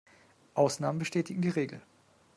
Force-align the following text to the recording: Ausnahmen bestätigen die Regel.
Ausnahmen 0.55 0.97
bestätigen 0.97 1.43
die 1.43 1.49
Regel. 1.49 1.79